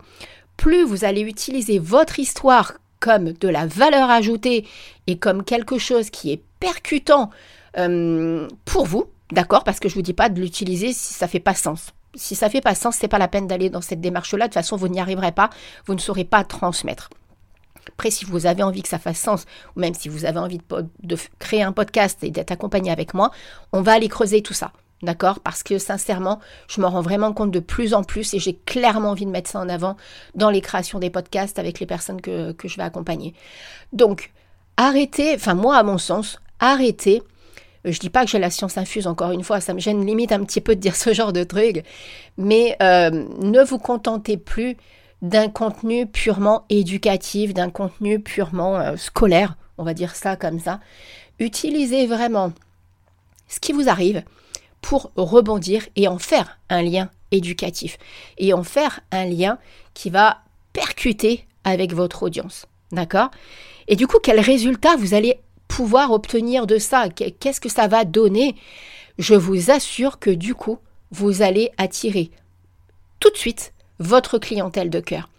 plus 0.57 0.83
vous 0.83 1.05
allez 1.05 1.21
utiliser 1.21 1.79
votre 1.79 2.19
histoire 2.19 2.73
comme 3.03 3.33
de 3.33 3.49
la 3.49 3.65
valeur 3.65 4.09
ajoutée 4.09 4.65
et 5.07 5.17
comme 5.17 5.43
quelque 5.43 5.77
chose 5.77 6.09
qui 6.09 6.31
est 6.31 6.41
percutant 6.61 7.31
euh, 7.77 8.47
pour 8.63 8.85
vous, 8.85 9.07
d'accord? 9.29 9.65
Parce 9.65 9.81
que 9.81 9.89
je 9.89 9.95
ne 9.95 9.97
vous 9.97 10.03
dis 10.03 10.13
pas 10.13 10.29
de 10.29 10.39
l'utiliser 10.39 10.93
si 10.93 11.13
ça 11.13 11.27
fait 11.27 11.41
pas 11.41 11.53
sens. 11.53 11.91
Si 12.15 12.33
ça 12.33 12.49
fait 12.49 12.61
pas 12.61 12.75
sens, 12.75 12.95
c'est 12.95 13.09
pas 13.09 13.17
la 13.17 13.27
peine 13.27 13.45
d'aller 13.45 13.69
dans 13.69 13.81
cette 13.81 13.99
démarche-là. 13.99 14.45
De 14.45 14.49
toute 14.51 14.53
façon, 14.53 14.77
vous 14.77 14.87
n'y 14.87 15.01
arriverez 15.01 15.33
pas, 15.33 15.49
vous 15.85 15.95
ne 15.95 15.99
saurez 15.99 16.23
pas 16.23 16.45
transmettre. 16.45 17.09
Après, 17.89 18.09
si 18.09 18.23
vous 18.23 18.45
avez 18.45 18.63
envie 18.63 18.83
que 18.83 18.87
ça 18.87 18.99
fasse 18.99 19.19
sens, 19.19 19.43
ou 19.75 19.81
même 19.81 19.95
si 19.95 20.07
vous 20.07 20.23
avez 20.23 20.39
envie 20.39 20.61
de 21.01 21.17
créer 21.39 21.63
un 21.63 21.73
podcast 21.73 22.23
et 22.23 22.31
d'être 22.31 22.51
accompagné 22.51 22.89
avec 22.89 23.13
moi, 23.13 23.31
on 23.73 23.81
va 23.81 23.91
aller 23.91 24.07
creuser 24.07 24.41
tout 24.41 24.53
ça. 24.53 24.71
D'accord? 25.03 25.41
Parce 25.41 25.63
que 25.63 25.79
sincèrement, 25.79 26.39
je 26.69 26.79
me 26.79 26.87
rends 26.87 27.01
vraiment 27.01 27.33
compte 27.33 27.51
de 27.51 27.59
plus 27.59 27.93
en 27.93 28.03
plus 28.03 28.33
et 28.33 28.39
j'ai 28.39 28.55
clairement 28.55 29.09
envie 29.09 29.25
de 29.25 29.31
mettre 29.31 29.49
ça 29.49 29.59
en 29.59 29.67
avant 29.67 29.97
dans 30.33 30.49
les 30.49 30.61
créations 30.61 30.97
des 30.97 31.09
podcasts 31.09 31.59
avec 31.59 31.81
les 31.81 31.85
personnes 31.85 32.21
que, 32.21 32.55
je 32.63 32.77
vais 32.77 32.83
accompagner. 32.83 33.33
Donc, 33.91 34.31
arrêtez, 34.77 35.35
enfin 35.35 35.55
moi 35.55 35.75
à 35.75 35.83
mon 35.83 35.97
sens, 35.97 36.39
arrêtez. 36.61 37.21
Je 37.83 37.99
dis 37.99 38.09
pas 38.09 38.23
que 38.23 38.31
j'ai 38.31 38.39
la 38.39 38.49
science 38.49 38.77
infuse, 38.77 39.05
encore 39.05 39.31
une 39.31 39.43
fois, 39.43 39.59
ça 39.59 39.73
me 39.73 39.79
gêne 39.79 40.05
limite 40.05 40.31
un 40.31 40.41
petit 40.45 40.61
peu 40.61 40.73
de 40.73 40.79
dire 40.79 40.95
ce 40.95 41.13
genre 41.13 41.33
de 41.33 41.43
truc, 41.43 41.83
mais 42.37 42.77
euh, 42.81 43.09
ne 43.41 43.61
vous 43.61 43.79
contentez 43.79 44.37
plus 44.37 44.77
d'un 45.21 45.49
contenu 45.49 46.07
purement 46.07 46.63
éducatif, 46.69 47.53
d'un 47.53 47.69
contenu 47.69 48.21
purement 48.21 48.77
euh, 48.77 48.95
scolaire, 48.95 49.57
on 49.77 49.83
va 49.83 49.93
dire 49.93 50.15
ça 50.15 50.37
comme 50.37 50.59
ça. 50.59 50.79
Utilisez 51.39 52.07
vraiment 52.07 52.53
ce 53.49 53.59
qui 53.59 53.73
vous 53.73 53.89
arrive, 53.89 54.23
pour 54.83 55.11
rebondir 55.15 55.87
et 55.95 56.07
en 56.07 56.19
faire 56.19 56.59
un 56.69 56.83
lien 56.83 57.09
éducatif. 57.31 57.97
Et 58.37 58.53
en 58.53 58.63
faire 58.63 58.99
un 59.11 59.25
lien 59.25 59.57
qui 59.95 60.11
va 60.11 60.41
percuter 60.73 61.47
avec 61.63 61.93
votre 61.93 62.21
audience. 62.21 62.67
D'accord? 62.91 63.31
Et 63.87 63.95
du 63.95 64.05
coup, 64.05 64.19
quel 64.21 64.39
résultat 64.39 64.95
vous 64.97 65.15
allez 65.15 65.39
pouvoir 65.67 66.11
obtenir 66.11 66.67
de 66.67 66.77
ça? 66.77 67.09
Qu'est-ce 67.09 67.61
que 67.61 67.69
ça 67.69 67.87
va 67.87 68.05
donner? 68.05 68.55
Je 69.17 69.33
vous 69.33 69.71
assure 69.71 70.19
que 70.19 70.29
du 70.29 70.53
coup, 70.53 70.77
vous 71.11 71.41
allez 71.41 71.71
attirer 71.77 72.29
tout 73.19 73.31
de 73.31 73.37
suite 73.37 73.73
votre 73.99 74.37
clientèle 74.37 74.89
de 74.89 74.99
cœur 74.99 75.29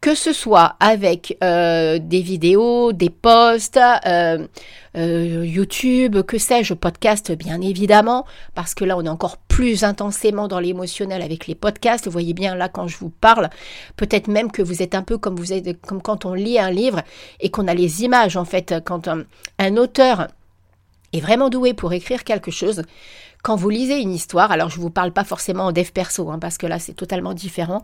que 0.00 0.14
ce 0.14 0.32
soit 0.32 0.76
avec 0.80 1.36
euh, 1.44 1.98
des 2.00 2.22
vidéos, 2.22 2.92
des 2.92 3.10
posts, 3.10 3.78
euh, 4.06 4.46
euh, 4.96 5.44
YouTube, 5.44 6.22
que 6.22 6.38
sais-je, 6.38 6.72
podcast 6.72 7.30
bien 7.32 7.60
évidemment, 7.60 8.24
parce 8.54 8.74
que 8.74 8.84
là 8.84 8.96
on 8.96 9.04
est 9.04 9.10
encore 9.10 9.36
plus 9.36 9.84
intensément 9.84 10.48
dans 10.48 10.58
l'émotionnel 10.58 11.20
avec 11.20 11.46
les 11.46 11.54
podcasts. 11.54 12.06
Vous 12.06 12.12
voyez 12.12 12.32
bien 12.32 12.54
là 12.54 12.70
quand 12.70 12.88
je 12.88 12.96
vous 12.96 13.10
parle, 13.10 13.50
peut-être 13.96 14.28
même 14.28 14.50
que 14.50 14.62
vous 14.62 14.80
êtes 14.82 14.94
un 14.94 15.02
peu 15.02 15.18
comme 15.18 15.36
vous 15.36 15.52
êtes, 15.52 15.80
comme 15.82 16.00
quand 16.00 16.24
on 16.24 16.32
lit 16.32 16.58
un 16.58 16.70
livre 16.70 17.02
et 17.40 17.50
qu'on 17.50 17.68
a 17.68 17.74
les 17.74 18.02
images 18.02 18.38
en 18.38 18.46
fait, 18.46 18.74
quand 18.84 19.06
un 19.06 19.76
auteur 19.76 20.28
est 21.12 21.20
vraiment 21.20 21.50
doué 21.50 21.74
pour 21.74 21.92
écrire 21.92 22.24
quelque 22.24 22.50
chose, 22.50 22.84
quand 23.42 23.56
vous 23.56 23.70
lisez 23.70 24.00
une 24.00 24.12
histoire, 24.12 24.52
alors 24.52 24.68
je 24.68 24.76
ne 24.76 24.82
vous 24.82 24.90
parle 24.90 25.12
pas 25.12 25.24
forcément 25.24 25.64
en 25.64 25.72
dev 25.72 25.90
perso, 25.92 26.30
hein, 26.30 26.38
parce 26.38 26.58
que 26.58 26.66
là 26.66 26.78
c'est 26.78 26.92
totalement 26.92 27.32
différent, 27.32 27.82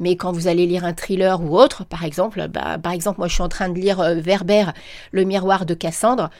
mais 0.00 0.16
quand 0.16 0.32
vous 0.32 0.48
allez 0.48 0.66
lire 0.66 0.84
un 0.84 0.94
thriller 0.94 1.40
ou 1.42 1.56
autre, 1.56 1.84
par 1.84 2.04
exemple, 2.04 2.48
bah, 2.48 2.78
par 2.78 2.92
exemple 2.92 3.18
moi 3.18 3.28
je 3.28 3.34
suis 3.34 3.42
en 3.42 3.48
train 3.48 3.68
de 3.68 3.78
lire 3.78 4.00
euh, 4.00 4.14
Verber, 4.14 4.66
Le 5.12 5.24
miroir 5.24 5.64
de 5.64 5.74
Cassandre, 5.74 6.30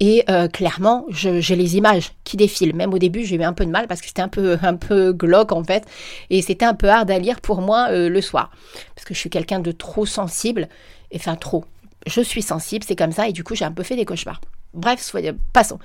et 0.00 0.24
euh, 0.28 0.48
clairement 0.48 1.06
j'ai 1.08 1.56
les 1.56 1.76
images 1.76 2.12
qui 2.24 2.36
défilent. 2.36 2.74
Même 2.74 2.92
au 2.92 2.98
début 2.98 3.24
j'ai 3.24 3.36
eu 3.36 3.42
un 3.42 3.52
peu 3.52 3.64
de 3.64 3.70
mal 3.70 3.86
parce 3.86 4.00
que 4.00 4.08
c'était 4.08 4.22
un 4.22 4.28
peu, 4.28 4.58
un 4.62 4.74
peu 4.74 5.12
glauque 5.12 5.52
en 5.52 5.62
fait, 5.62 5.84
et 6.30 6.42
c'était 6.42 6.66
un 6.66 6.74
peu 6.74 6.88
hard 6.88 7.10
à 7.10 7.18
lire 7.18 7.40
pour 7.40 7.60
moi 7.60 7.88
euh, 7.90 8.08
le 8.08 8.20
soir, 8.20 8.50
parce 8.94 9.04
que 9.04 9.14
je 9.14 9.20
suis 9.20 9.30
quelqu'un 9.30 9.60
de 9.60 9.72
trop 9.72 10.06
sensible, 10.06 10.68
enfin 11.14 11.36
trop. 11.36 11.64
Je 12.06 12.20
suis 12.20 12.42
sensible, 12.42 12.84
c'est 12.86 12.96
comme 12.96 13.12
ça, 13.12 13.28
et 13.28 13.32
du 13.32 13.44
coup 13.44 13.54
j'ai 13.54 13.64
un 13.64 13.72
peu 13.72 13.82
fait 13.82 13.96
des 13.96 14.04
cauchemars. 14.04 14.40
Bref, 14.76 15.14
passons. 15.54 15.78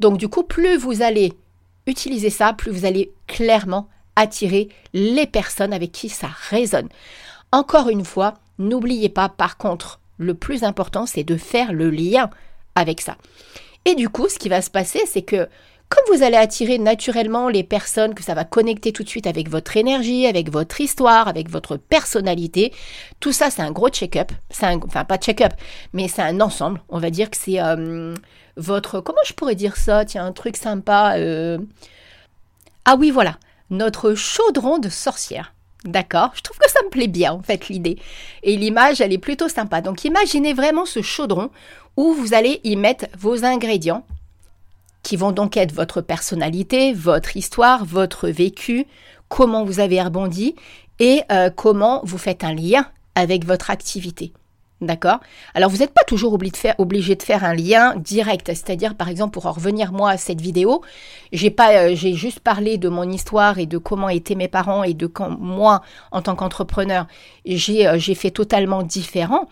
Donc 0.00 0.18
du 0.18 0.28
coup, 0.28 0.42
plus 0.42 0.76
vous 0.76 1.00
allez 1.02 1.32
utilisez 1.86 2.30
ça, 2.30 2.52
plus 2.52 2.70
vous 2.70 2.84
allez 2.84 3.12
clairement 3.26 3.88
attirer 4.16 4.68
les 4.92 5.26
personnes 5.26 5.72
avec 5.72 5.92
qui 5.92 6.08
ça 6.08 6.28
résonne. 6.50 6.88
Encore 7.50 7.88
une 7.88 8.04
fois, 8.04 8.34
n'oubliez 8.58 9.08
pas, 9.08 9.28
par 9.28 9.56
contre, 9.56 10.00
le 10.18 10.34
plus 10.34 10.64
important, 10.64 11.06
c'est 11.06 11.24
de 11.24 11.36
faire 11.36 11.72
le 11.72 11.90
lien 11.90 12.30
avec 12.74 13.00
ça. 13.00 13.16
Et 13.84 13.94
du 13.94 14.08
coup, 14.08 14.28
ce 14.28 14.38
qui 14.38 14.48
va 14.48 14.62
se 14.62 14.70
passer, 14.70 15.00
c'est 15.06 15.22
que 15.22 15.48
comme 15.94 16.16
vous 16.16 16.22
allez 16.22 16.36
attirer 16.36 16.78
naturellement 16.78 17.48
les 17.48 17.64
personnes 17.64 18.14
que 18.14 18.22
ça 18.22 18.34
va 18.34 18.44
connecter 18.44 18.92
tout 18.92 19.02
de 19.02 19.08
suite 19.08 19.26
avec 19.26 19.50
votre 19.50 19.76
énergie, 19.76 20.26
avec 20.26 20.50
votre 20.50 20.80
histoire, 20.80 21.28
avec 21.28 21.50
votre 21.50 21.76
personnalité, 21.76 22.72
tout 23.20 23.32
ça 23.32 23.50
c'est 23.50 23.62
un 23.62 23.72
gros 23.72 23.90
check-up. 23.90 24.32
Enfin 24.50 25.04
pas 25.04 25.18
check-up, 25.18 25.52
mais 25.92 26.08
c'est 26.08 26.22
un 26.22 26.40
ensemble. 26.40 26.80
On 26.88 26.98
va 26.98 27.10
dire 27.10 27.30
que 27.30 27.36
c'est 27.36 27.60
euh, 27.60 28.14
votre... 28.56 29.00
Comment 29.00 29.18
je 29.26 29.32
pourrais 29.34 29.54
dire 29.54 29.76
ça? 29.76 30.04
Tiens, 30.04 30.26
un 30.26 30.32
truc 30.32 30.56
sympa. 30.56 31.14
Euh. 31.16 31.58
Ah 32.84 32.96
oui, 32.98 33.10
voilà. 33.10 33.38
Notre 33.70 34.14
chaudron 34.14 34.78
de 34.78 34.88
sorcière. 34.88 35.54
D'accord? 35.84 36.30
Je 36.34 36.42
trouve 36.42 36.58
que 36.58 36.70
ça 36.70 36.82
me 36.84 36.90
plaît 36.90 37.08
bien, 37.08 37.32
en 37.32 37.42
fait, 37.42 37.68
l'idée. 37.68 37.98
Et 38.42 38.56
l'image, 38.56 39.00
elle 39.00 39.12
est 39.12 39.18
plutôt 39.18 39.48
sympa. 39.48 39.80
Donc, 39.80 40.04
imaginez 40.04 40.52
vraiment 40.52 40.84
ce 40.84 41.02
chaudron 41.02 41.50
où 41.96 42.12
vous 42.12 42.34
allez 42.34 42.60
y 42.64 42.76
mettre 42.76 43.06
vos 43.18 43.44
ingrédients 43.44 44.06
qui 45.02 45.16
vont 45.16 45.32
donc 45.32 45.56
être 45.56 45.72
votre 45.72 46.00
personnalité, 46.00 46.92
votre 46.92 47.36
histoire, 47.36 47.84
votre 47.84 48.28
vécu, 48.28 48.86
comment 49.28 49.64
vous 49.64 49.80
avez 49.80 50.00
rebondi 50.00 50.54
et 50.98 51.22
euh, 51.30 51.50
comment 51.50 52.00
vous 52.04 52.18
faites 52.18 52.44
un 52.44 52.54
lien 52.54 52.86
avec 53.14 53.44
votre 53.44 53.70
activité. 53.70 54.32
D'accord? 54.82 55.20
Alors, 55.54 55.70
vous 55.70 55.76
n'êtes 55.76 55.94
pas 55.94 56.02
toujours 56.02 56.32
obligé 56.32 57.14
de, 57.14 57.22
faire, 57.22 57.44
un 57.44 57.54
lien 57.54 57.94
direct. 57.94 58.48
C'est-à-dire, 58.48 58.96
par 58.96 59.08
exemple, 59.08 59.32
pour 59.32 59.46
en 59.46 59.52
revenir 59.52 59.92
moi 59.92 60.10
à 60.10 60.16
cette 60.16 60.40
vidéo, 60.40 60.82
euh, 61.32 61.94
j'ai 61.94 62.14
juste 62.14 62.40
parlé 62.40 62.78
de 62.78 62.88
mon 62.88 63.08
histoire 63.08 63.60
et 63.60 63.66
de 63.66 63.78
comment 63.78 64.08
étaient 64.08 64.34
mes 64.34 64.48
parents 64.48 64.82
et 64.82 64.94
de 64.94 65.06
quand 65.06 65.38
moi, 65.38 65.82
en 66.10 66.20
tant 66.20 66.34
qu'entrepreneur, 66.34 67.06
j'ai, 67.46 67.86
euh, 67.86 68.00
fait 68.00 68.32
totalement 68.32 68.82
différent. 68.82 69.48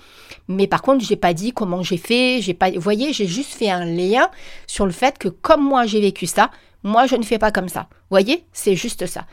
Mais 0.49 0.67
par 0.67 0.83
contre, 0.83 1.05
j'ai 1.05 1.15
pas 1.15 1.33
dit 1.33 1.53
comment 1.53 1.85
j'ai 1.85 1.97
fait. 1.97 2.41
Pas, 2.55 2.73
vous 2.73 2.81
voyez, 2.81 3.13
j'ai 3.13 3.29
juste 3.29 3.53
fait 3.53 3.71
un 3.71 3.85
lien 3.85 4.29
sur 4.67 4.85
le 4.85 4.93
fait 4.93 5.17
que 5.17 5.29
comme 5.29 5.63
moi 5.63 5.87
j'ai 5.87 6.01
vécu 6.01 6.27
ça, 6.27 6.51
moi 6.83 7.07
je 7.07 7.17
ne 7.17 7.23
fais 7.23 7.39
pas 7.39 7.51
comme 7.51 7.69
ça. 7.69 7.89
Voyez, 8.11 8.45
c'est 8.53 8.77
juste 8.77 9.07
ça. 9.07 9.27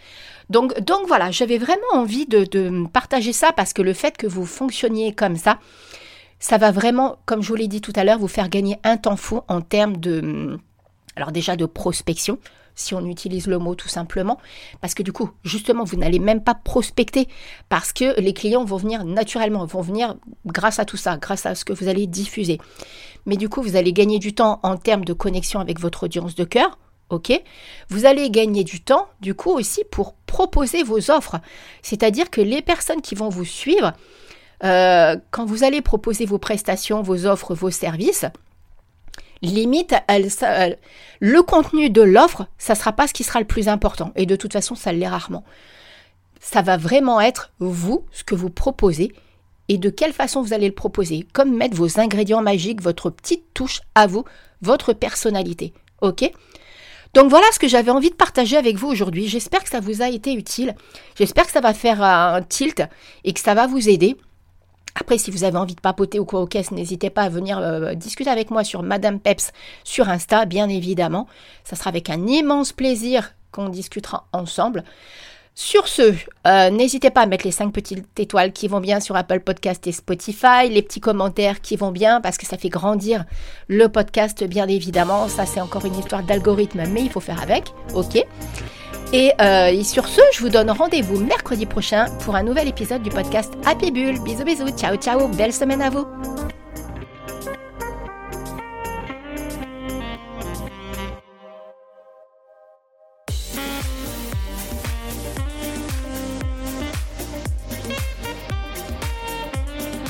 Donc, 0.50 0.80
donc 0.82 1.08
voilà, 1.08 1.32
j'avais 1.32 1.58
vraiment 1.58 1.82
envie 1.94 2.26
de, 2.26 2.88
partager 2.88 3.34
ça 3.34 3.52
parce 3.52 3.74
que 3.74 3.82
le 3.82 3.94
fait 3.94 4.16
que 4.18 4.28
vous 4.28 4.46
fonctionniez 4.46 5.14
comme 5.14 5.36
ça, 5.36 5.60
ça 6.40 6.58
va 6.58 6.72
vraiment, 6.72 7.18
comme 7.26 7.42
je 7.42 7.50
vous 7.50 7.56
l'ai 7.56 7.68
dit 7.68 7.82
tout 7.82 7.94
à 7.96 8.04
l'heure, 8.04 8.20
vous 8.20 8.28
faire 8.28 8.50
gagner 8.50 8.78
un 8.84 8.98
temps 8.98 9.18
fou 9.18 9.42
en 9.48 9.62
termes 9.62 9.98
de, 9.98 10.58
alors 11.16 11.32
déjà 11.32 11.56
de 11.56 11.66
prospection, 11.66 12.38
si 12.76 12.94
on 12.94 13.06
utilise 13.08 13.48
le 13.48 13.58
mot 13.58 13.76
tout 13.76 13.88
simplement, 13.90 14.38
parce 14.80 14.94
que 14.94 15.04
du 15.04 15.12
coup, 15.12 15.32
justement, 15.44 15.84
vous 15.84 15.98
n'allez 15.98 16.20
même 16.20 16.44
pas 16.44 16.54
prospecter, 16.54 17.28
parce 17.70 17.92
que 17.92 18.20
les 18.22 18.34
clients 18.34 18.64
vont 18.64 18.78
venir 18.78 19.04
naturellement, 19.04 19.66
vont 19.66 19.82
venir 19.82 20.16
grâce 20.46 20.78
à 20.80 20.86
tout 20.86 20.96
ça, 20.96 21.18
grâce 21.18 21.46
à 21.46 21.56
ce 21.56 21.66
que 21.66 21.74
vous 21.74 21.88
allez 21.88 22.06
diffuser. 22.06 22.60
Mais 23.26 23.36
du 23.36 23.50
coup, 23.50 23.64
vous 23.64 23.76
allez 23.76 23.92
gagner 23.92 24.20
du 24.20 24.34
temps 24.34 24.60
en 24.64 24.78
termes 24.78 25.06
de 25.06 25.14
connexion 25.14 25.60
avec 25.60 25.80
votre 25.80 26.04
audience 26.04 26.36
de 26.36 26.44
cœur, 26.44 26.78
OK? 27.10 27.32
Vous 27.90 28.06
allez 28.06 28.30
gagner 28.30 28.64
du 28.64 28.82
temps, 28.82 29.08
du 29.22 29.34
coup, 29.34 29.52
aussi 29.52 29.84
pour 29.92 30.14
proposer 30.26 30.84
vos 30.84 31.10
offres. 31.12 31.40
C'est-à-dire 31.82 32.30
que 32.30 32.42
les 32.42 32.62
personnes 32.62 33.02
qui 33.02 33.16
vont 33.16 33.30
vous 33.30 33.46
suivre, 33.46 33.94
euh, 34.64 35.16
quand 35.32 35.46
vous 35.46 35.64
allez 35.64 35.82
proposer 35.82 36.26
vos 36.26 36.38
prestations, 36.38 37.02
vos 37.02 37.26
offres, 37.26 37.56
vos 37.56 37.72
services, 37.72 38.26
limite, 39.42 39.96
le 41.20 41.42
contenu 41.42 41.90
de 41.90 42.02
l'offre, 42.02 42.48
ça 42.58 42.74
ne 42.74 42.78
sera 42.78 42.92
pas 42.92 43.08
ce 43.08 43.14
qui 43.14 43.24
sera 43.24 43.40
le 43.40 43.46
plus 43.46 43.68
important. 43.68 44.12
Et 44.16 44.26
de 44.26 44.36
toute 44.36 44.54
façon, 44.54 44.76
ça 44.76 44.92
l'est 44.92 45.08
rarement. 45.08 45.44
ça 46.40 46.62
va 46.62 46.78
vraiment 46.78 47.20
être 47.20 47.52
vous, 47.60 48.06
ce 48.12 48.24
que 48.24 48.36
vous 48.36 48.50
proposez 48.50 49.12
et 49.70 49.78
de 49.78 49.90
quelle 49.90 50.14
façon 50.14 50.42
vous 50.42 50.54
allez 50.54 50.68
le 50.68 50.74
proposer. 50.74 51.28
Comme 51.34 51.56
mettre 51.56 51.76
vos 51.76 52.00
ingrédients 52.00 52.42
magiques, 52.42 52.82
votre 52.82 53.10
petite 53.10 53.44
touche 53.54 53.82
à 53.96 54.08
vous, 54.08 54.24
votre 54.62 54.94
personnalité. 54.94 55.74
Ok? 56.02 56.32
Donc 57.18 57.32
voilà 57.32 57.48
ce 57.52 57.58
que 57.58 57.68
j'avais 57.68 57.90
envie 57.90 58.12
de 58.12 58.16
partager 58.16 58.58
avec 58.58 58.76
vous 58.76 58.88
aujourd'hui. 58.88 59.28
J'espère 59.28 59.64
que 59.64 59.70
ça 59.70 59.80
vous 59.80 60.04
a 60.04 60.08
été 60.08 60.34
utile. 60.34 60.76
J'espère 61.16 61.48
que 61.48 61.52
ça 61.52 61.62
va 61.62 61.74
faire 61.74 62.04
un 62.04 62.44
tilt 62.44 62.84
et 63.24 63.34
que 63.34 63.40
ça 63.40 63.56
va 63.56 63.66
vous 63.66 63.90
aider. 63.90 64.18
Après, 64.94 65.18
si 65.18 65.32
vous 65.32 65.44
avez 65.44 65.58
envie 65.58 65.74
de 65.74 65.82
papoter 65.82 66.20
ou 66.20 66.26
quoi 66.26 66.42
au 66.42 66.46
caisse, 66.46 66.70
n'hésitez 66.70 67.10
pas 67.10 67.24
à 67.24 67.30
venir 67.30 67.58
euh, 67.58 67.96
discuter 67.96 68.30
avec 68.30 68.52
moi 68.52 68.64
sur 68.64 68.84
Madame 68.84 69.20
Peps 69.20 69.52
sur 69.84 70.10
Insta, 70.10 70.46
bien 70.46 70.70
évidemment. 70.70 71.26
Ça 71.64 71.76
sera 71.76 71.90
avec 71.90 72.12
un 72.12 72.28
immense 72.28 72.72
plaisir 72.72 73.34
qu'on 73.52 73.70
discutera 73.70 74.28
ensemble. 74.32 74.84
Sur 75.60 75.88
ce, 75.88 76.14
euh, 76.46 76.70
n'hésitez 76.70 77.10
pas 77.10 77.22
à 77.22 77.26
mettre 77.26 77.44
les 77.44 77.52
5 77.52 77.74
petites 77.74 78.20
étoiles 78.20 78.52
qui 78.52 78.68
vont 78.68 78.80
bien 78.80 79.00
sur 79.00 79.16
Apple 79.16 79.40
Podcast 79.40 79.88
et 79.88 79.92
Spotify, 79.92 80.70
les 80.70 80.84
petits 80.84 81.00
commentaires 81.00 81.62
qui 81.62 81.76
vont 81.78 81.90
bien 81.90 82.22
parce 82.22 82.38
que 82.38 82.46
ça 82.46 82.60
fait 82.60 82.70
grandir 82.70 83.26
le 83.68 83.90
podcast 83.90 84.44
bien 84.44 84.68
évidemment. 84.68 85.28
Ça 85.28 85.48
c'est 85.48 85.60
encore 85.60 85.84
une 85.86 85.98
histoire 85.98 86.22
d'algorithme 86.22 86.84
mais 86.92 87.02
il 87.02 87.10
faut 87.10 87.22
faire 87.22 87.42
avec, 87.42 87.74
ok. 87.96 88.24
Euh, 89.16 89.68
et, 89.70 89.84
sur 89.84 90.08
ce, 90.08 90.22
je 90.32 90.42
vous 90.42 90.50
donne 90.50 90.70
rendez-vous 90.70 91.18
mercredi 91.18 91.66
prochain 91.66 92.06
pour 92.20 92.36
un 92.36 92.44
nouvel 92.44 92.68
épisode 92.68 93.02
du 93.02 93.10
podcast 93.10 93.52
Happy 93.66 93.90
Bull. 93.90 94.20
Bisous 94.24 94.44
bisous, 94.44 94.70
ciao 94.78 94.96
ciao, 94.96 95.28
belle 95.28 95.54
semaine 95.54 95.82
à 95.82 95.90
vous 95.90 96.06